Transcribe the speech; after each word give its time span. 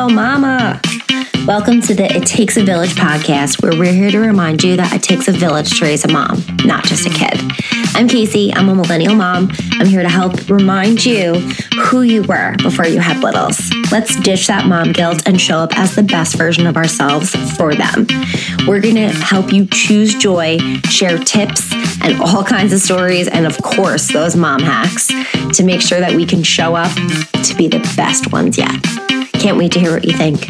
Hello, 0.00 0.14
Mama. 0.14 0.80
Welcome 1.46 1.82
to 1.82 1.94
the 1.94 2.06
It 2.10 2.26
Takes 2.26 2.56
a 2.56 2.64
Village 2.64 2.94
podcast, 2.94 3.62
where 3.62 3.78
we're 3.78 3.92
here 3.92 4.10
to 4.10 4.18
remind 4.18 4.64
you 4.64 4.74
that 4.76 4.94
it 4.94 5.02
takes 5.02 5.28
a 5.28 5.32
village 5.32 5.78
to 5.78 5.84
raise 5.84 6.06
a 6.06 6.08
mom, 6.08 6.42
not 6.64 6.84
just 6.84 7.06
a 7.06 7.10
kid. 7.10 7.38
I'm 7.94 8.08
Casey. 8.08 8.50
I'm 8.54 8.70
a 8.70 8.74
millennial 8.74 9.14
mom. 9.14 9.50
I'm 9.72 9.86
here 9.86 10.00
to 10.00 10.08
help 10.08 10.48
remind 10.48 11.04
you 11.04 11.34
who 11.82 12.00
you 12.00 12.22
were 12.22 12.56
before 12.62 12.86
you 12.86 12.98
had 12.98 13.22
littles. 13.22 13.60
Let's 13.92 14.18
ditch 14.20 14.46
that 14.46 14.64
mom 14.64 14.92
guilt 14.92 15.24
and 15.26 15.38
show 15.38 15.58
up 15.58 15.76
as 15.76 15.94
the 15.94 16.02
best 16.02 16.34
version 16.34 16.66
of 16.66 16.78
ourselves 16.78 17.34
for 17.58 17.74
them. 17.74 18.06
We're 18.66 18.80
going 18.80 18.94
to 18.94 19.10
help 19.10 19.52
you 19.52 19.66
choose 19.66 20.14
joy, 20.14 20.56
share 20.88 21.18
tips, 21.18 21.74
and 22.02 22.18
all 22.22 22.42
kinds 22.42 22.72
of 22.72 22.80
stories, 22.80 23.28
and 23.28 23.44
of 23.44 23.60
course, 23.60 24.10
those 24.10 24.34
mom 24.34 24.62
hacks 24.62 25.08
to 25.58 25.62
make 25.62 25.82
sure 25.82 26.00
that 26.00 26.14
we 26.14 26.24
can 26.24 26.42
show 26.42 26.74
up 26.74 26.94
to 27.44 27.54
be 27.54 27.68
the 27.68 27.80
best 27.96 28.32
ones 28.32 28.56
yet. 28.56 29.19
Can't 29.34 29.56
wait 29.56 29.72
to 29.72 29.80
hear 29.80 29.92
what 29.92 30.04
you 30.04 30.12
think. 30.12 30.44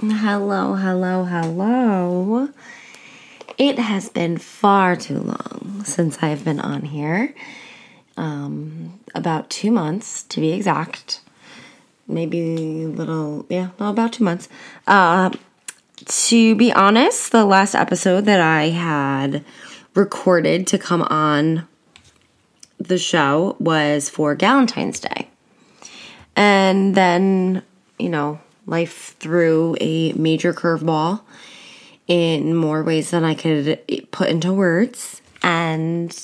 Hello, 0.00 0.74
hello, 0.74 1.24
hello. 1.24 2.48
It 3.58 3.78
has 3.78 4.08
been 4.08 4.38
far 4.38 4.96
too 4.96 5.18
long 5.18 5.82
since 5.84 6.22
I've 6.22 6.44
been 6.44 6.60
on 6.60 6.82
here. 6.82 7.34
Um, 8.16 9.00
about 9.14 9.50
two 9.50 9.70
months 9.70 10.22
to 10.24 10.40
be 10.40 10.52
exact. 10.52 11.20
Maybe 12.06 12.84
a 12.84 12.88
little, 12.88 13.46
yeah, 13.48 13.70
about 13.78 14.14
two 14.14 14.24
months. 14.24 14.48
Uh, 14.86 15.30
to 16.06 16.54
be 16.54 16.72
honest, 16.72 17.32
the 17.32 17.44
last 17.44 17.74
episode 17.74 18.24
that 18.24 18.40
I 18.40 18.70
had 18.70 19.44
recorded 19.94 20.66
to 20.68 20.78
come 20.78 21.02
on 21.02 21.66
the 22.80 22.98
show 22.98 23.56
was 23.60 24.08
for 24.08 24.34
Valentine's 24.34 24.98
Day. 24.98 25.28
And 26.34 26.94
then, 26.94 27.62
you 27.98 28.08
know, 28.08 28.40
life 28.66 29.16
threw 29.20 29.76
a 29.80 30.12
major 30.14 30.54
curveball 30.54 31.20
in 32.08 32.56
more 32.56 32.82
ways 32.82 33.10
than 33.10 33.24
I 33.24 33.34
could 33.34 33.78
put 34.10 34.28
into 34.28 34.52
words. 34.52 35.20
And 35.42 36.16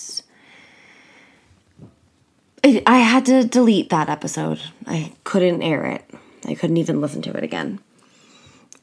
I 2.65 2.98
had 2.98 3.27
to 3.27 3.45
delete 3.45 3.91
that 3.91 4.09
episode. 4.09 4.61
I 4.87 5.13
couldn't 5.25 5.63
air 5.63 5.85
it, 5.85 6.11
I 6.47 6.55
couldn't 6.55 6.79
even 6.79 7.01
listen 7.01 7.23
to 7.23 7.37
it 7.37 7.45
again. 7.45 7.81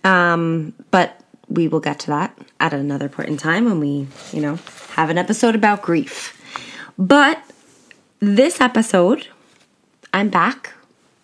Um, 0.03 0.73
but 0.91 1.19
we 1.49 1.67
will 1.67 1.79
get 1.79 1.99
to 1.99 2.07
that 2.07 2.37
at 2.59 2.73
another 2.73 3.09
point 3.09 3.29
in 3.29 3.37
time 3.37 3.65
when 3.65 3.79
we, 3.79 4.07
you 4.31 4.41
know, 4.41 4.59
have 4.95 5.09
an 5.09 5.17
episode 5.17 5.55
about 5.55 5.81
grief. 5.81 6.39
But 6.97 7.41
this 8.25 8.61
episode, 8.61 9.27
I'm 10.13 10.29
back. 10.29 10.73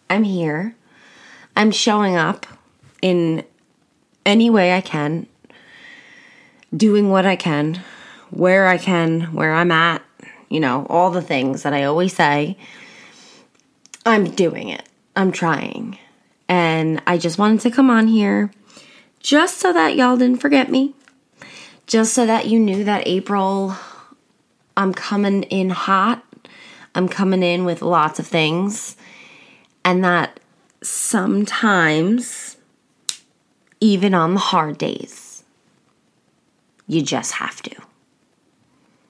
I'm 0.09 0.23
here. 0.23 0.75
I'm 1.55 1.71
showing 1.71 2.17
up 2.17 2.45
in 3.01 3.45
any 4.25 4.49
way 4.49 4.73
I 4.73 4.81
can, 4.81 5.25
doing 6.75 7.09
what 7.09 7.25
I 7.25 7.37
can, 7.37 7.81
where 8.31 8.67
I 8.67 8.77
can, 8.77 9.33
where 9.33 9.53
I'm 9.53 9.71
at, 9.71 10.01
you 10.49 10.59
know, 10.59 10.85
all 10.89 11.09
the 11.09 11.21
things 11.21 11.63
that 11.63 11.73
I 11.73 11.85
always 11.85 12.13
say. 12.13 12.57
I'm 14.05 14.31
doing 14.31 14.67
it. 14.67 14.83
I'm 15.15 15.31
trying. 15.31 15.97
And 16.49 17.01
I 17.07 17.17
just 17.17 17.37
wanted 17.37 17.61
to 17.61 17.71
come 17.71 17.89
on 17.89 18.07
here 18.07 18.51
just 19.21 19.57
so 19.57 19.71
that 19.71 19.95
y'all 19.95 20.17
didn't 20.17 20.41
forget 20.41 20.69
me. 20.69 20.95
Just 21.87 22.13
so 22.13 22.25
that 22.25 22.47
you 22.47 22.59
knew 22.59 22.83
that 22.83 23.07
April, 23.07 23.73
I'm 24.75 24.93
coming 24.93 25.43
in 25.43 25.69
hot. 25.69 26.25
I'm 26.99 27.07
coming 27.07 27.43
in 27.43 27.63
with 27.63 27.81
lots 27.81 28.19
of 28.19 28.27
things. 28.27 28.97
And 29.85 30.03
that 30.03 30.37
sometimes, 30.83 32.57
even 33.79 34.13
on 34.13 34.33
the 34.33 34.41
hard 34.41 34.77
days, 34.77 35.45
you 36.87 37.01
just 37.01 37.31
have 37.35 37.61
to. 37.61 37.75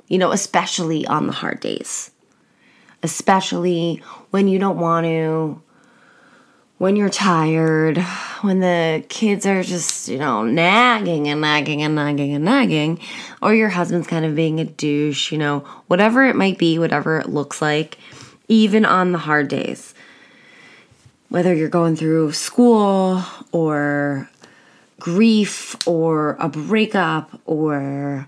You 0.07 0.19
know, 0.19 0.31
especially 0.31 1.07
on 1.07 1.25
the 1.25 1.33
hard 1.33 1.61
days, 1.61 2.11
especially 3.01 4.03
when 4.29 4.47
you 4.47 4.59
don't 4.59 4.77
want 4.77 5.05
to, 5.07 5.59
when 6.79 6.95
you're 6.95 7.09
tired, 7.09 7.97
when 8.41 8.61
the 8.61 9.03
kids 9.09 9.45
are 9.45 9.61
just, 9.63 10.07
you 10.07 10.17
know, 10.17 10.43
nagging 10.43 11.27
and 11.27 11.41
nagging 11.41 11.81
and 11.83 11.93
nagging 11.93 12.33
and 12.33 12.45
nagging, 12.45 12.99
or 13.41 13.53
your 13.53 13.67
husband's 13.67 14.07
kind 14.07 14.25
of 14.25 14.33
being 14.33 14.61
a 14.61 14.65
douche, 14.65 15.29
you 15.29 15.37
know, 15.37 15.59
whatever 15.87 16.23
it 16.25 16.37
might 16.37 16.57
be, 16.57 16.79
whatever 16.79 17.19
it 17.19 17.27
looks 17.27 17.61
like, 17.61 17.97
even 18.47 18.85
on 18.85 19.11
the 19.11 19.17
hard 19.17 19.49
days. 19.49 19.93
Whether 21.27 21.53
you're 21.53 21.69
going 21.69 21.97
through 21.97 22.31
school 22.31 23.23
or 23.51 24.29
grief 24.99 25.75
or 25.85 26.37
a 26.39 26.47
breakup 26.47 27.41
or 27.45 28.25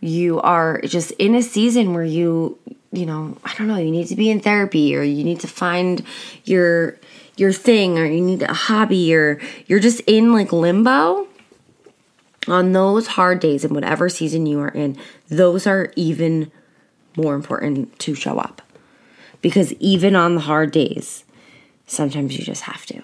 you 0.00 0.38
are 0.42 0.82
just 0.82 1.12
in 1.12 1.34
a 1.34 1.42
season 1.42 1.94
where 1.94 2.04
you 2.04 2.58
you 2.92 3.04
know 3.04 3.36
i 3.44 3.52
don't 3.54 3.66
know 3.66 3.76
you 3.76 3.90
need 3.90 4.06
to 4.06 4.16
be 4.16 4.30
in 4.30 4.40
therapy 4.40 4.96
or 4.96 5.02
you 5.02 5.22
need 5.24 5.40
to 5.40 5.46
find 5.46 6.02
your 6.44 6.98
your 7.36 7.52
thing 7.52 7.98
or 7.98 8.04
you 8.04 8.20
need 8.20 8.42
a 8.42 8.52
hobby 8.52 9.14
or 9.14 9.40
you're 9.66 9.80
just 9.80 10.00
in 10.06 10.32
like 10.32 10.52
limbo 10.52 11.26
on 12.48 12.72
those 12.72 13.06
hard 13.06 13.40
days 13.40 13.64
in 13.64 13.74
whatever 13.74 14.08
season 14.08 14.46
you 14.46 14.60
are 14.60 14.68
in 14.68 14.96
those 15.28 15.66
are 15.66 15.92
even 15.96 16.50
more 17.16 17.34
important 17.34 17.98
to 17.98 18.14
show 18.14 18.38
up 18.38 18.62
because 19.42 19.72
even 19.74 20.16
on 20.16 20.34
the 20.34 20.40
hard 20.42 20.70
days 20.70 21.24
sometimes 21.86 22.36
you 22.36 22.44
just 22.44 22.62
have 22.62 22.84
to. 22.86 23.02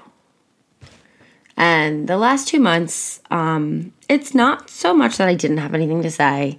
And 1.57 2.09
the 2.09 2.17
last 2.17 2.49
two 2.49 2.61
months, 2.61 3.21
um, 3.31 3.93
it's 4.09 4.35
not 4.35 4.69
so 4.69 4.95
much 4.95 5.19
that 5.19 5.29
I 5.29 5.35
didn't 5.35 5.59
have 5.59 5.75
anything 5.75 6.03
to 6.03 6.11
say. 6.11 6.59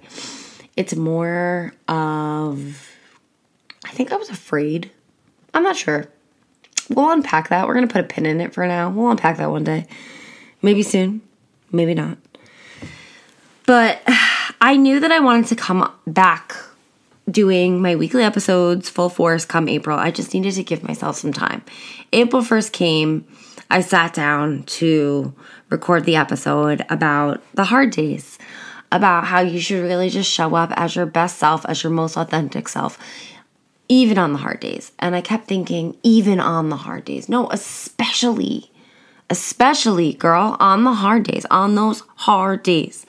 It's 0.76 0.94
more 0.94 1.74
of, 1.88 2.88
I 3.84 3.90
think 3.90 4.12
I 4.12 4.16
was 4.16 4.30
afraid. 4.30 4.90
I'm 5.52 5.62
not 5.62 5.76
sure. 5.76 6.08
We'll 6.90 7.10
unpack 7.10 7.48
that. 7.48 7.66
We're 7.66 7.74
going 7.74 7.88
to 7.88 7.92
put 7.92 8.04
a 8.04 8.08
pin 8.08 8.26
in 8.26 8.40
it 8.40 8.52
for 8.52 8.66
now. 8.66 8.90
We'll 8.90 9.10
unpack 9.10 9.38
that 9.38 9.50
one 9.50 9.64
day. 9.64 9.86
Maybe 10.62 10.82
soon, 10.82 11.22
maybe 11.72 11.94
not. 11.94 12.18
But 13.66 14.02
I 14.60 14.76
knew 14.76 15.00
that 15.00 15.12
I 15.12 15.20
wanted 15.20 15.46
to 15.46 15.56
come 15.56 15.90
back 16.06 16.54
doing 17.30 17.80
my 17.80 17.96
weekly 17.96 18.22
episodes 18.22 18.88
full 18.88 19.08
force 19.08 19.44
come 19.44 19.68
April. 19.68 19.98
I 19.98 20.10
just 20.10 20.34
needed 20.34 20.52
to 20.54 20.62
give 20.62 20.82
myself 20.82 21.16
some 21.16 21.32
time. 21.32 21.62
April 22.12 22.42
1st 22.42 22.72
came, 22.72 23.26
I 23.70 23.80
sat 23.80 24.14
down 24.14 24.64
to 24.64 25.34
record 25.70 26.04
the 26.04 26.16
episode 26.16 26.84
about 26.90 27.42
the 27.54 27.64
hard 27.64 27.90
days, 27.90 28.38
about 28.92 29.24
how 29.24 29.40
you 29.40 29.58
should 29.58 29.82
really 29.82 30.10
just 30.10 30.30
show 30.30 30.54
up 30.54 30.70
as 30.76 30.96
your 30.96 31.06
best 31.06 31.38
self, 31.38 31.64
as 31.66 31.82
your 31.82 31.92
most 31.92 32.16
authentic 32.16 32.68
self, 32.68 32.98
even 33.88 34.18
on 34.18 34.32
the 34.32 34.38
hard 34.38 34.60
days. 34.60 34.92
And 34.98 35.14
I 35.14 35.20
kept 35.20 35.46
thinking, 35.46 35.96
even 36.02 36.40
on 36.40 36.68
the 36.68 36.76
hard 36.76 37.04
days. 37.04 37.28
No, 37.28 37.48
especially, 37.50 38.70
especially, 39.30 40.14
girl, 40.14 40.56
on 40.60 40.84
the 40.84 40.94
hard 40.94 41.24
days, 41.24 41.44
on 41.50 41.74
those 41.74 42.02
hard 42.16 42.62
days. 42.62 43.06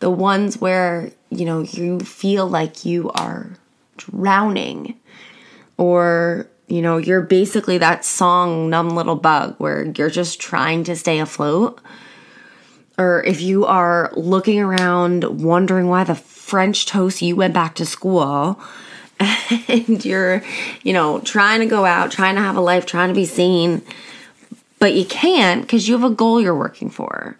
The 0.00 0.10
ones 0.10 0.60
where 0.60 1.10
you 1.30 1.44
know, 1.44 1.60
you 1.60 2.00
feel 2.00 2.46
like 2.46 2.84
you 2.84 3.10
are 3.10 3.50
drowning 3.96 4.98
or 5.76 6.48
you 6.66 6.82
know, 6.82 6.98
you're 6.98 7.22
basically 7.22 7.78
that 7.78 8.04
song 8.04 8.68
Numb 8.68 8.90
Little 8.90 9.16
Bug 9.16 9.54
where 9.56 9.86
you're 9.96 10.10
just 10.10 10.38
trying 10.38 10.84
to 10.84 10.94
stay 10.94 11.18
afloat. 11.18 11.80
Or 12.98 13.22
if 13.24 13.40
you 13.40 13.64
are 13.64 14.12
looking 14.14 14.60
around 14.60 15.42
wondering 15.42 15.88
why 15.88 16.04
the 16.04 16.14
French 16.14 16.84
toast 16.84 17.22
you 17.22 17.36
went 17.36 17.54
back 17.54 17.74
to 17.76 17.86
school 17.86 18.60
and 19.20 20.04
you're, 20.04 20.42
you 20.82 20.92
know, 20.92 21.20
trying 21.20 21.60
to 21.60 21.66
go 21.66 21.84
out, 21.84 22.10
trying 22.10 22.36
to 22.36 22.40
have 22.40 22.56
a 22.56 22.60
life, 22.60 22.86
trying 22.86 23.08
to 23.08 23.14
be 23.14 23.24
seen, 23.24 23.82
but 24.78 24.94
you 24.94 25.04
can't 25.04 25.62
because 25.62 25.88
you 25.88 25.98
have 25.98 26.10
a 26.10 26.14
goal 26.14 26.40
you're 26.40 26.54
working 26.54 26.90
for. 26.90 27.36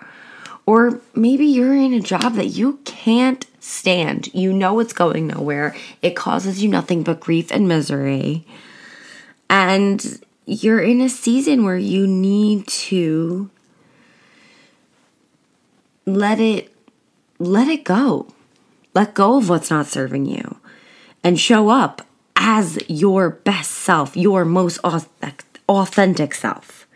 Or 0.67 1.01
maybe 1.15 1.47
you're 1.47 1.75
in 1.75 1.95
a 1.95 2.01
job 2.01 2.35
that 2.35 2.49
you 2.49 2.81
can't 2.85 3.47
stand. 3.61 4.33
You 4.35 4.53
know 4.53 4.81
it's 4.81 4.93
going 4.93 5.27
nowhere. 5.27 5.75
It 6.03 6.15
causes 6.15 6.63
you 6.63 6.69
nothing 6.69 7.03
but 7.03 7.21
grief 7.21 7.51
and 7.51 7.69
misery. 7.69 8.45
And 9.49 10.21
you're 10.45 10.81
in 10.81 11.01
a 11.01 11.09
season 11.09 11.65
where 11.65 11.79
you 11.79 12.07
need 12.07 12.67
to 12.69 13.51
let 16.05 16.41
it 16.41 16.75
let 17.39 17.69
it 17.69 17.85
go. 17.85 18.27
Let 18.95 19.15
go 19.15 19.39
of 19.39 19.49
what's 19.49 19.71
not 19.71 19.87
serving 19.87 20.27
you 20.27 20.58
and 21.29 21.39
show 21.39 21.69
up 21.69 22.01
as 22.37 22.79
your 22.89 23.29
best 23.29 23.71
self, 23.71 24.17
your 24.17 24.47
most 24.47 24.79
authentic 24.79 26.35
self. 26.35 26.87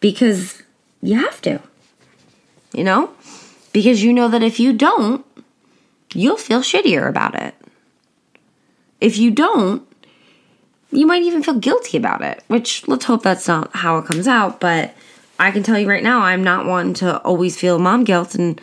Because 0.00 0.62
you 1.02 1.16
have 1.16 1.42
to. 1.42 1.60
You 2.72 2.84
know? 2.84 3.10
Because 3.74 4.02
you 4.02 4.14
know 4.14 4.28
that 4.28 4.42
if 4.42 4.58
you 4.58 4.72
don't, 4.72 5.26
you'll 6.14 6.38
feel 6.38 6.60
shittier 6.60 7.06
about 7.06 7.34
it. 7.34 7.54
If 8.98 9.18
you 9.18 9.30
don't, 9.30 9.86
you 10.90 11.06
might 11.06 11.22
even 11.22 11.42
feel 11.42 11.58
guilty 11.58 11.98
about 11.98 12.22
it, 12.22 12.42
which 12.48 12.88
let's 12.88 13.04
hope 13.04 13.22
that's 13.22 13.46
not 13.46 13.76
how 13.76 13.98
it 13.98 14.06
comes 14.06 14.26
out. 14.26 14.58
But 14.58 14.94
I 15.38 15.50
can 15.50 15.62
tell 15.62 15.78
you 15.78 15.86
right 15.86 16.02
now, 16.02 16.20
I'm 16.20 16.42
not 16.42 16.64
one 16.64 16.94
to 16.94 17.20
always 17.20 17.58
feel 17.58 17.78
mom 17.78 18.04
guilt. 18.04 18.34
And 18.34 18.58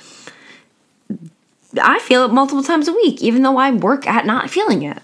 I 1.82 2.00
feel 2.00 2.26
it 2.26 2.32
multiple 2.32 2.64
times 2.64 2.88
a 2.88 2.94
week, 2.94 3.22
even 3.22 3.44
though 3.44 3.58
I 3.58 3.72
work 3.72 4.08
at 4.08 4.26
not 4.26 4.50
feeling 4.50 4.82
it. 4.84 5.02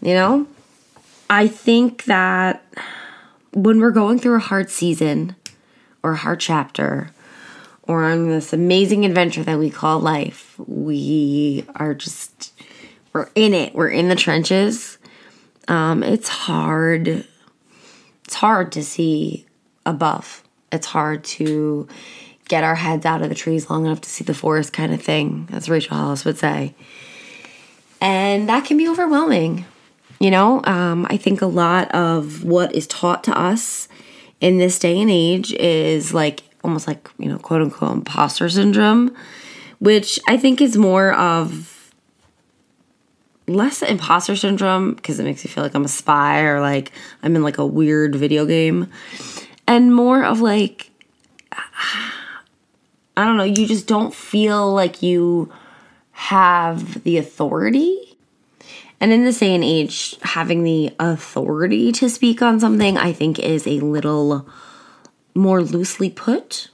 You 0.00 0.14
know? 0.14 0.46
I 1.28 1.48
think 1.48 2.04
that 2.04 2.64
when 3.52 3.80
we're 3.80 3.90
going 3.90 4.18
through 4.18 4.36
a 4.36 4.40
hard 4.40 4.70
season 4.70 5.34
or 6.02 6.12
a 6.12 6.16
hard 6.16 6.38
chapter 6.40 7.10
or 7.82 8.04
on 8.04 8.28
this 8.28 8.52
amazing 8.52 9.04
adventure 9.04 9.42
that 9.42 9.58
we 9.58 9.70
call 9.70 9.98
life, 9.98 10.54
we 10.58 11.64
are 11.74 11.94
just, 11.94 12.52
we're 13.12 13.28
in 13.34 13.54
it, 13.54 13.74
we're 13.74 13.88
in 13.88 14.08
the 14.08 14.16
trenches. 14.16 14.98
Um, 15.68 16.02
it's 16.02 16.28
hard. 16.28 17.26
It's 18.24 18.34
hard 18.34 18.72
to 18.72 18.84
see 18.84 19.46
above. 19.84 20.42
It's 20.70 20.86
hard 20.86 21.24
to 21.24 21.88
get 22.48 22.64
our 22.64 22.74
heads 22.76 23.04
out 23.04 23.22
of 23.22 23.28
the 23.28 23.34
trees 23.34 23.68
long 23.70 23.86
enough 23.86 24.00
to 24.02 24.08
see 24.08 24.24
the 24.24 24.34
forest, 24.34 24.72
kind 24.72 24.94
of 24.94 25.02
thing, 25.02 25.48
as 25.52 25.68
Rachel 25.68 25.96
Hollis 25.96 26.24
would 26.24 26.38
say. 26.38 26.74
And 28.00 28.48
that 28.48 28.64
can 28.64 28.76
be 28.76 28.88
overwhelming. 28.88 29.64
You 30.18 30.30
know, 30.30 30.62
um, 30.64 31.06
I 31.10 31.16
think 31.16 31.42
a 31.42 31.46
lot 31.46 31.90
of 31.92 32.44
what 32.44 32.74
is 32.74 32.86
taught 32.86 33.24
to 33.24 33.38
us 33.38 33.88
in 34.40 34.58
this 34.58 34.78
day 34.78 35.00
and 35.00 35.10
age 35.10 35.52
is 35.54 36.14
like 36.14 36.42
almost 36.64 36.86
like, 36.86 37.10
you 37.18 37.28
know, 37.28 37.38
quote 37.38 37.62
unquote 37.62 37.92
imposter 37.92 38.48
syndrome, 38.48 39.14
which 39.78 40.18
I 40.26 40.36
think 40.36 40.60
is 40.60 40.76
more 40.76 41.12
of 41.14 41.92
less 43.46 43.82
imposter 43.82 44.36
syndrome 44.36 44.94
because 44.94 45.20
it 45.20 45.24
makes 45.24 45.44
me 45.44 45.50
feel 45.50 45.62
like 45.62 45.74
I'm 45.74 45.84
a 45.84 45.88
spy 45.88 46.42
or 46.42 46.60
like 46.60 46.92
I'm 47.22 47.36
in 47.36 47.42
like 47.42 47.58
a 47.58 47.66
weird 47.66 48.14
video 48.14 48.46
game, 48.46 48.90
and 49.66 49.94
more 49.94 50.24
of 50.24 50.40
like, 50.40 50.90
I 53.16 53.24
don't 53.24 53.36
know, 53.36 53.44
you 53.44 53.66
just 53.66 53.86
don't 53.86 54.14
feel 54.14 54.72
like 54.72 55.02
you 55.02 55.52
have 56.12 57.02
the 57.04 57.16
authority. 57.16 58.18
And 59.00 59.12
in 59.12 59.24
this 59.24 59.38
day 59.40 59.54
and 59.54 59.64
age, 59.64 60.16
having 60.22 60.62
the 60.62 60.94
authority 60.98 61.92
to 61.92 62.08
speak 62.08 62.42
on 62.42 62.60
something, 62.60 62.96
I 62.96 63.12
think, 63.12 63.38
is 63.38 63.66
a 63.66 63.80
little 63.80 64.48
more 65.34 65.62
loosely 65.62 66.10
put. 66.10 66.70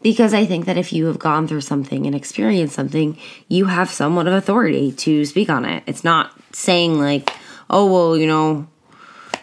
Because 0.00 0.34
I 0.34 0.44
think 0.44 0.66
that 0.66 0.76
if 0.76 0.92
you 0.92 1.06
have 1.06 1.18
gone 1.18 1.48
through 1.48 1.62
something 1.62 2.06
and 2.06 2.14
experienced 2.14 2.74
something, 2.74 3.16
you 3.48 3.64
have 3.66 3.90
somewhat 3.90 4.26
of 4.28 4.34
authority 4.34 4.92
to 4.92 5.24
speak 5.24 5.48
on 5.48 5.64
it. 5.64 5.82
It's 5.86 6.04
not 6.04 6.32
saying, 6.52 7.00
like, 7.00 7.30
oh, 7.70 7.90
well, 7.90 8.16
you 8.16 8.26
know, 8.26 8.68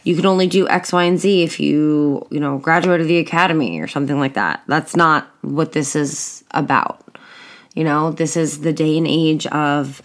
you 0.03 0.15
can 0.15 0.25
only 0.25 0.47
do 0.47 0.67
X, 0.67 0.91
Y, 0.91 1.03
and 1.03 1.19
Z 1.19 1.43
if 1.43 1.59
you, 1.59 2.25
you 2.31 2.39
know, 2.39 2.57
graduated 2.57 3.07
the 3.07 3.17
academy 3.17 3.79
or 3.79 3.87
something 3.87 4.19
like 4.19 4.33
that. 4.33 4.63
That's 4.67 4.95
not 4.95 5.29
what 5.41 5.73
this 5.73 5.95
is 5.95 6.43
about. 6.51 7.17
You 7.75 7.83
know, 7.83 8.11
this 8.11 8.35
is 8.35 8.61
the 8.61 8.73
day 8.73 8.97
and 8.97 9.07
age 9.07 9.47
of, 9.47 10.01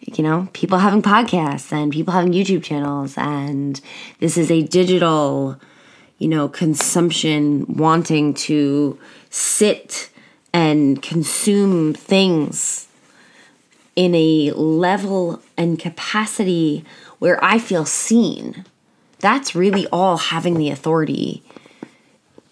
you 0.00 0.22
know, 0.22 0.48
people 0.52 0.78
having 0.78 1.02
podcasts 1.02 1.72
and 1.72 1.92
people 1.92 2.12
having 2.14 2.32
YouTube 2.32 2.62
channels, 2.62 3.16
and 3.16 3.80
this 4.20 4.36
is 4.36 4.50
a 4.50 4.62
digital, 4.62 5.58
you 6.18 6.28
know, 6.28 6.48
consumption 6.48 7.66
wanting 7.68 8.34
to 8.34 8.98
sit 9.30 10.10
and 10.52 11.02
consume 11.02 11.94
things 11.94 12.88
in 13.96 14.14
a 14.14 14.52
level 14.52 15.42
and 15.56 15.78
capacity 15.78 16.84
where 17.18 17.42
I 17.44 17.58
feel 17.58 17.84
seen 17.84 18.64
that's 19.20 19.54
really 19.54 19.86
all 19.88 20.16
having 20.16 20.54
the 20.54 20.70
authority 20.70 21.42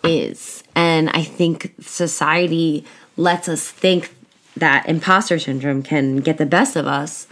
is. 0.02 0.62
And 0.74 1.10
I 1.10 1.22
think 1.22 1.74
society 1.80 2.84
lets 3.16 3.48
us 3.48 3.68
think 3.68 4.14
that 4.56 4.88
imposter 4.88 5.38
syndrome 5.38 5.82
can 5.82 6.18
get 6.18 6.38
the 6.38 6.46
best 6.46 6.76
of 6.76 6.86
us 6.86 7.26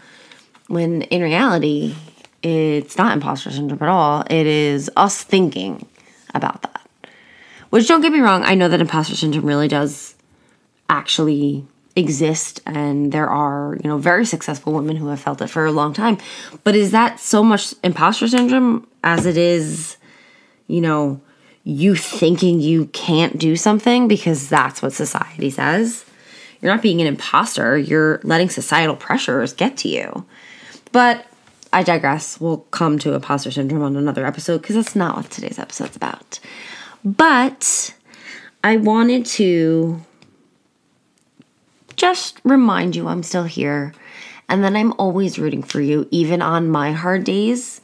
when 0.67 1.03
in 1.03 1.23
reality, 1.23 1.95
it's 2.43 2.97
not 2.97 3.13
imposter 3.13 3.51
syndrome 3.51 3.83
at 3.83 3.89
all. 3.89 4.25
It 4.31 4.47
is 4.47 4.91
us 4.97 5.23
thinking 5.23 5.87
about 6.35 6.63
that. 6.63 6.87
Which 7.71 7.89
don't 7.89 8.03
get 8.03 8.13
me 8.13 8.21
wrong, 8.21 8.43
I 8.45 8.55
know 8.55 8.69
that 8.69 8.81
imposter 8.81 9.17
syndrome 9.17 9.47
really 9.47 9.69
does 9.69 10.15
actually 10.89 11.67
exist 11.97 12.61
and 12.67 13.13
there 13.13 13.29
are 13.29 13.77
you 13.83 13.89
know 13.89 13.97
very 13.97 14.25
successful 14.25 14.73
women 14.73 14.97
who 14.97 15.07
have 15.09 15.21
felt 15.21 15.41
it 15.41 15.47
for 15.47 15.65
a 15.65 15.71
long 15.71 15.93
time 15.93 16.19
but 16.65 16.75
is 16.75 16.91
that 16.91 17.21
so 17.21 17.41
much 17.41 17.73
imposter 17.85 18.27
syndrome 18.27 18.85
as 19.05 19.27
it 19.27 19.37
is 19.37 19.97
you 20.67 20.81
know 20.81 21.21
you 21.65 21.95
thinking 21.95 22.61
you 22.61 22.87
can't 22.87 23.39
do 23.39 23.57
something 23.57 24.07
because 24.07 24.49
that's 24.49 24.83
what 24.83 24.93
society 24.93 25.49
says. 25.49 26.05
You're 26.61 26.73
not 26.73 26.83
being 26.83 27.01
an 27.01 27.07
imposter. 27.07 27.77
You're 27.79 28.21
letting 28.23 28.51
societal 28.51 28.97
pressures 28.97 29.55
get 29.55 29.79
to 29.79 29.89
you. 29.89 30.27
But 30.93 31.27
i 31.73 31.83
digress. 31.83 32.41
We'll 32.41 32.59
come 32.71 32.99
to 33.01 33.15
imposter 33.15 33.51
syndrome 33.51 33.83
on 33.83 33.97
another 33.97 34.27
episode 34.27 34.59
because 34.59 34.77
that's 34.77 34.95
not 34.95 35.17
what 35.17 35.31
today's 35.31 35.59
episode's 35.59 35.97
about. 35.97 36.39
But 37.05 37.95
i 38.63 38.77
wanted 38.77 39.27
to 39.27 40.01
just 41.97 42.41
remind 42.45 42.97
you 42.97 43.09
I'm 43.09 43.23
still 43.23 43.45
here 43.45 43.93
and 44.49 44.63
that 44.65 44.77
I'm 44.77 44.93
always 44.99 45.39
rooting 45.39 45.63
for 45.63 45.81
you, 45.81 46.07
even 46.11 46.43
on 46.43 46.69
my 46.69 46.93
hard 46.93 47.25
days. 47.25 47.81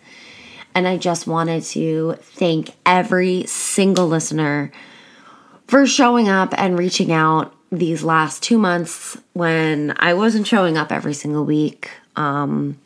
And 0.74 0.86
I 0.86 0.96
just 0.96 1.26
wanted 1.26 1.64
to 1.64 2.16
thank 2.20 2.70
every 2.86 3.44
single 3.46 4.06
listener 4.06 4.70
for 5.66 5.86
showing 5.86 6.28
up 6.28 6.54
and 6.56 6.78
reaching 6.78 7.12
out 7.12 7.54
these 7.70 8.02
last 8.02 8.42
two 8.42 8.58
months 8.58 9.16
when 9.32 9.94
I 9.98 10.14
wasn't 10.14 10.46
showing 10.46 10.76
up 10.76 10.90
every 10.90 11.14
single 11.14 11.44
week. 11.44 11.90
Um, 12.16 12.78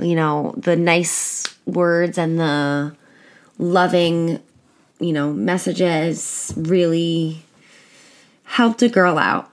you 0.00 0.14
know, 0.14 0.54
the 0.56 0.76
nice 0.76 1.54
words 1.66 2.18
and 2.18 2.38
the 2.38 2.96
loving, 3.58 4.40
you 5.00 5.12
know, 5.12 5.32
messages 5.32 6.52
really 6.56 7.42
helped 8.44 8.82
a 8.82 8.88
girl 8.88 9.18
out. 9.18 9.50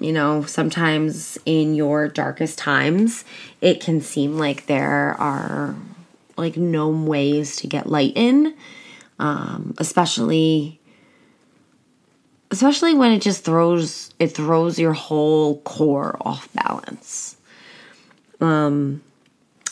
You 0.00 0.12
know, 0.12 0.44
sometimes 0.44 1.38
in 1.44 1.74
your 1.74 2.08
darkest 2.08 2.58
times, 2.58 3.24
it 3.60 3.80
can 3.80 4.00
seem 4.00 4.38
like 4.38 4.66
there 4.66 5.14
are 5.18 5.76
like 6.36 6.56
no 6.56 6.88
ways 6.88 7.56
to 7.56 7.66
get 7.66 7.86
light 7.86 8.12
in, 8.16 8.54
um, 9.18 9.74
especially 9.78 10.80
especially 12.50 12.92
when 12.92 13.12
it 13.12 13.22
just 13.22 13.44
throws 13.44 14.12
it 14.18 14.28
throws 14.28 14.78
your 14.78 14.92
whole 14.92 15.60
core 15.62 16.16
off 16.20 16.52
balance. 16.52 17.36
Um, 18.40 19.02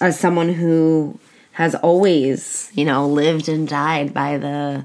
as 0.01 0.19
someone 0.19 0.49
who 0.49 1.19
has 1.53 1.75
always, 1.75 2.71
you 2.75 2.85
know, 2.85 3.09
lived 3.09 3.49
and 3.49 3.69
died 3.69 4.15
by 4.15 4.39
the 4.39 4.85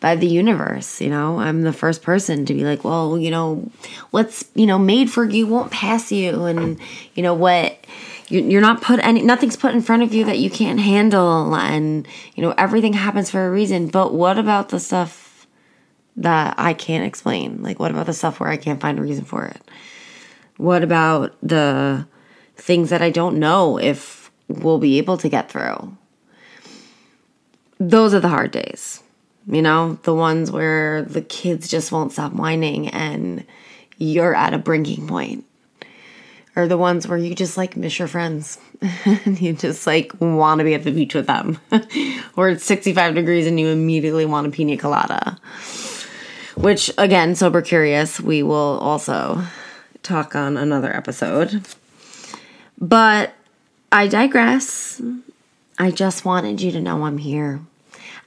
by 0.00 0.14
the 0.14 0.28
universe. 0.28 1.00
You 1.00 1.10
know, 1.10 1.40
I'm 1.40 1.62
the 1.62 1.72
first 1.72 2.02
person 2.02 2.46
to 2.46 2.54
be 2.54 2.64
like, 2.64 2.84
well, 2.84 3.18
you 3.18 3.30
know, 3.30 3.70
what's, 4.10 4.44
you 4.54 4.66
know, 4.66 4.78
made 4.78 5.10
for 5.10 5.24
you 5.24 5.46
won't 5.46 5.72
pass 5.72 6.12
you. 6.12 6.44
And, 6.44 6.78
you 7.14 7.22
know, 7.22 7.34
what 7.34 7.76
you're 8.28 8.60
not 8.60 8.82
put 8.82 9.00
any, 9.00 9.22
nothing's 9.22 9.56
put 9.56 9.74
in 9.74 9.82
front 9.82 10.02
of 10.02 10.12
you 10.12 10.24
that 10.24 10.38
you 10.38 10.50
can't 10.50 10.80
handle. 10.80 11.54
And, 11.54 12.06
you 12.34 12.42
know, 12.42 12.54
everything 12.58 12.92
happens 12.92 13.30
for 13.30 13.46
a 13.46 13.50
reason. 13.50 13.88
But 13.88 14.14
what 14.14 14.38
about 14.38 14.68
the 14.68 14.80
stuff 14.80 15.46
that 16.16 16.54
I 16.58 16.74
can't 16.74 17.06
explain? 17.06 17.62
Like, 17.62 17.78
what 17.78 17.90
about 17.90 18.06
the 18.06 18.12
stuff 18.12 18.40
where 18.40 18.50
I 18.50 18.56
can't 18.56 18.80
find 18.80 18.98
a 18.98 19.02
reason 19.02 19.24
for 19.24 19.46
it? 19.46 19.60
What 20.56 20.82
about 20.82 21.36
the 21.42 22.06
things 22.56 22.90
that 22.90 23.02
I 23.02 23.10
don't 23.10 23.38
know 23.38 23.78
if 23.78 24.30
we'll 24.48 24.78
be 24.78 24.98
able 24.98 25.16
to 25.18 25.28
get 25.28 25.50
through? 25.50 25.96
Those 27.78 28.12
are 28.12 28.20
the 28.20 28.28
hard 28.28 28.50
days 28.50 29.02
you 29.50 29.62
know, 29.62 29.98
the 30.02 30.14
ones 30.14 30.50
where 30.50 31.02
the 31.02 31.22
kids 31.22 31.68
just 31.68 31.90
won't 31.90 32.12
stop 32.12 32.32
whining 32.32 32.88
and 32.88 33.44
you're 33.96 34.34
at 34.34 34.52
a 34.52 34.58
breaking 34.58 35.06
point. 35.06 35.46
Or 36.58 36.66
the 36.66 36.76
ones 36.76 37.06
where 37.06 37.16
you 37.16 37.36
just 37.36 37.56
like 37.56 37.76
miss 37.76 38.00
your 38.00 38.08
friends 38.08 38.58
and 39.04 39.40
you 39.40 39.52
just 39.52 39.86
like 39.86 40.12
want 40.20 40.58
to 40.58 40.64
be 40.64 40.74
at 40.74 40.82
the 40.82 40.90
beach 40.90 41.14
with 41.14 41.28
them. 41.28 41.58
or 42.36 42.48
it's 42.48 42.64
65 42.64 43.14
degrees 43.14 43.46
and 43.46 43.60
you 43.60 43.68
immediately 43.68 44.26
want 44.26 44.48
a 44.48 44.50
pina 44.50 44.76
colada. 44.76 45.38
Which, 46.56 46.90
again, 46.98 47.36
sober 47.36 47.62
curious, 47.62 48.20
we 48.20 48.42
will 48.42 48.78
also 48.80 49.44
talk 50.02 50.34
on 50.34 50.56
another 50.56 50.94
episode. 50.94 51.64
But 52.76 53.34
I 53.92 54.08
digress. 54.08 55.00
I 55.78 55.92
just 55.92 56.24
wanted 56.24 56.60
you 56.60 56.72
to 56.72 56.80
know 56.80 57.04
I'm 57.04 57.18
here. 57.18 57.60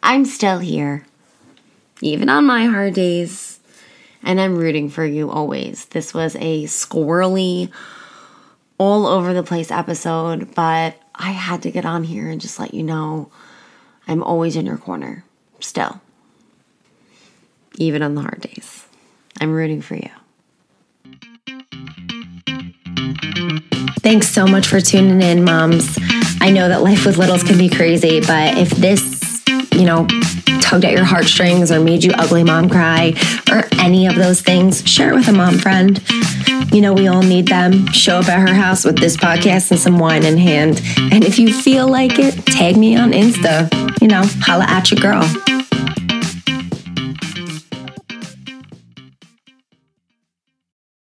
I'm 0.01 0.23
still 0.23 0.59
here 0.59 1.05
even 2.01 2.29
on 2.29 2.45
my 2.45 2.65
hard 2.65 2.93
days. 2.93 3.59
And 4.23 4.39
I'm 4.39 4.55
rooting 4.55 4.89
for 4.89 5.03
you 5.03 5.31
always. 5.31 5.85
This 5.85 6.13
was 6.13 6.35
a 6.35 6.65
squirrely, 6.65 7.71
all 8.81 9.05
over 9.05 9.31
the 9.31 9.43
place 9.43 9.69
episode, 9.69 10.55
but 10.55 10.99
I 11.13 11.29
had 11.29 11.61
to 11.61 11.71
get 11.71 11.85
on 11.85 12.03
here 12.03 12.27
and 12.27 12.41
just 12.41 12.59
let 12.59 12.73
you 12.73 12.81
know 12.81 13.29
I'm 14.07 14.23
always 14.23 14.55
in 14.55 14.65
your 14.65 14.79
corner, 14.79 15.23
still. 15.59 16.01
Even 17.75 18.01
on 18.01 18.15
the 18.15 18.21
hard 18.21 18.41
days. 18.41 18.83
I'm 19.39 19.51
rooting 19.51 19.83
for 19.83 19.93
you. 19.93 20.09
Thanks 23.99 24.29
so 24.29 24.47
much 24.47 24.65
for 24.65 24.81
tuning 24.81 25.21
in, 25.21 25.43
moms. 25.43 25.95
I 26.41 26.49
know 26.49 26.67
that 26.67 26.81
life 26.81 27.05
with 27.05 27.19
littles 27.19 27.43
can 27.43 27.59
be 27.59 27.69
crazy, 27.69 28.19
but 28.19 28.57
if 28.57 28.71
this, 28.71 29.43
you 29.73 29.85
know, 29.85 30.07
tugged 30.61 30.85
at 30.85 30.93
your 30.93 31.03
heartstrings 31.03 31.71
or 31.71 31.79
made 31.79 32.03
you 32.03 32.11
ugly 32.13 32.43
mom 32.43 32.69
cry 32.69 33.13
or 33.51 33.67
any 33.79 34.07
of 34.07 34.15
those 34.15 34.41
things, 34.41 34.87
share 34.87 35.11
it 35.11 35.15
with 35.15 35.27
a 35.27 35.33
mom 35.33 35.57
friend. 35.57 36.01
You 36.71 36.81
know, 36.81 36.93
we 36.93 37.07
all 37.07 37.21
need 37.21 37.47
them. 37.47 37.87
Show 37.87 38.19
up 38.19 38.29
at 38.29 38.47
her 38.47 38.53
house 38.53 38.85
with 38.85 38.97
this 38.97 39.17
podcast 39.17 39.71
and 39.71 39.79
some 39.79 39.99
wine 39.99 40.23
in 40.25 40.37
hand. 40.37 40.81
And 40.97 41.23
if 41.23 41.37
you 41.37 41.51
feel 41.53 41.87
like 41.87 42.17
it, 42.17 42.45
tag 42.45 42.77
me 42.77 42.95
on 42.95 43.11
Insta. 43.11 43.69
You 44.01 44.07
know, 44.07 44.23
holla 44.41 44.65
at 44.67 44.89
your 44.89 44.99
girl. 44.99 45.50